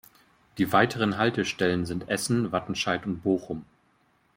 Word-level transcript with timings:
Die 0.57 0.71
weiteren 0.73 1.19
Haltestellen 1.19 1.85
sind 1.85 2.09
Essen, 2.09 2.51
Wattenscheid 2.51 3.05
und 3.05 3.21
Bochum. 3.21 3.65